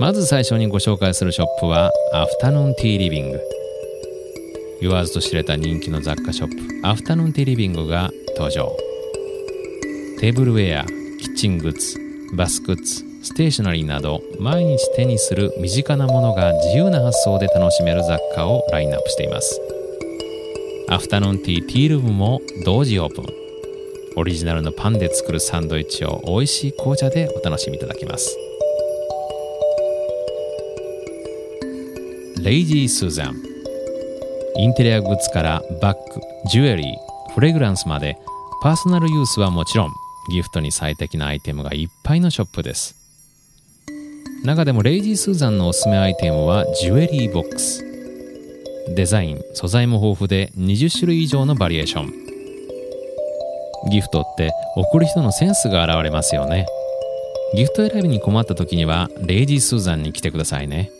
[0.00, 3.40] まず最初にご紹介するショップはアフタヌーンティーリビング
[4.80, 8.74] 言わずと知れた人気の雑貨ショップアフタヌーンティーリビングが登場。
[10.18, 11.98] テーブルウェアキッチングッズ
[12.34, 19.60] バスグッズステーショナリーなど毎日手にする身近なものが自由な発想で楽しめる雑貨をラインナップしています。
[20.88, 23.26] アフタヌーンティーティールームも同時オープン。
[24.16, 28.49] オリジナルのパンで作るサンドイッチを美味しい紅茶でお楽しみいただきます。
[32.42, 33.36] レイジー・スーザン。
[34.56, 38.16] インテリアグッズからバッグ、ジュエリー、フレグランスまで
[38.62, 39.92] パーソナルユースはもちろん
[40.30, 42.96] ギフトに最適なアイテムがいっぱいのショップです。
[44.42, 47.84] 中でもレイジー・スーザンのおすすめアイテムはジュエリーボックス。
[48.88, 52.12] デザイン素材も豊富で20種類以上のバリエーション。
[53.90, 56.64] ギフトって送る人のセンスが現れますよね。
[57.54, 60.90] ギフト選びに困った時にはレイジー・スーザンに来てくださいね。